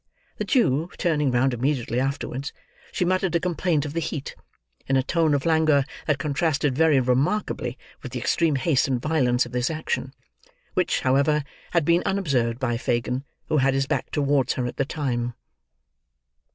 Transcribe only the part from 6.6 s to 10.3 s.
very remarkably, with the extreme haste and violence of this action: